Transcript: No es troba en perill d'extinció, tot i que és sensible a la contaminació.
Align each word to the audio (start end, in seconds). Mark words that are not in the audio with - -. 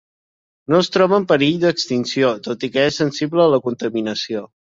No 0.73 0.79
es 0.83 0.87
troba 0.95 1.19
en 1.23 1.27
perill 1.31 1.59
d'extinció, 1.65 2.31
tot 2.49 2.67
i 2.67 2.71
que 2.77 2.87
és 2.93 2.99
sensible 3.03 3.45
a 3.47 3.49
la 3.57 3.63
contaminació. 3.67 4.45